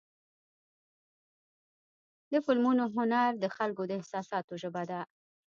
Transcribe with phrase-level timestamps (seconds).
[2.31, 4.99] د فلمونو هنر د خلکو د احساساتو ژبه ده.